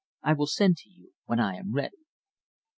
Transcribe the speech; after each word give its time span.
I 0.23 0.33
will 0.33 0.47
send 0.47 0.77
to 0.77 0.89
you 0.89 1.11
when 1.25 1.39
I 1.39 1.57
am 1.57 1.73
ready." 1.73 1.97